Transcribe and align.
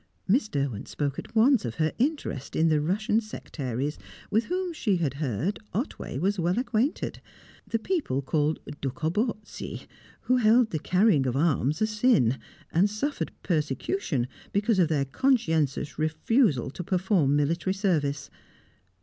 Miss 0.27 0.47
Derwent 0.49 0.87
spoke 0.87 1.19
at 1.19 1.35
once 1.35 1.63
of 1.63 1.75
her 1.75 1.91
interest 1.99 2.55
in 2.55 2.69
the 2.69 2.81
Russian 2.81 3.21
sectaries 3.21 3.99
with 4.31 4.45
whom 4.45 4.73
she 4.73 4.97
had 4.97 5.13
heard 5.21 5.59
Otway 5.75 6.17
was 6.17 6.39
well 6.39 6.57
acquainted, 6.57 7.21
the 7.67 7.77
people 7.77 8.23
called 8.23 8.57
Dukhobortsi, 8.81 9.85
who 10.21 10.37
held 10.37 10.71
the 10.71 10.79
carrying 10.79 11.27
of 11.27 11.35
arms 11.35 11.83
a 11.83 11.85
sin, 11.85 12.39
and 12.73 12.89
suffered 12.89 13.31
persecution 13.43 14.27
because 14.51 14.79
of 14.79 14.87
their 14.87 15.05
conscientious 15.05 15.99
refusal 15.99 16.71
to 16.71 16.83
perform 16.83 17.35
military 17.35 17.75
service. 17.75 18.31